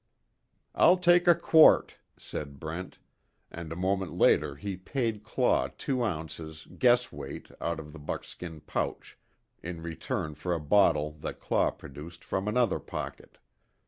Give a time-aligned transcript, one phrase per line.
[0.73, 2.97] "I'll take a quart," said Brent,
[3.51, 8.61] and a moment later he paid Claw two ounces "guess weight" out of the buckskin
[8.61, 9.15] pouch,
[9.61, 13.37] in return for a bottle that Claw produced from another pocket.